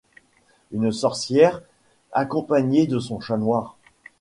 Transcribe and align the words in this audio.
Une 0.71 0.91
sorcière 0.91 1.61
accompagnée 2.11 2.87
de 2.87 2.97
son 2.97 3.19
chat 3.19 3.37
noir 3.37 3.77